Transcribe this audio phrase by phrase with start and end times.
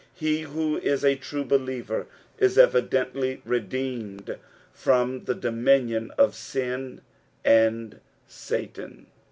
[0.15, 2.07] He who is a true believer
[2.39, 4.35] is evidently redeemed
[4.73, 7.01] from the dominion of sin
[7.45, 9.05] and Batan.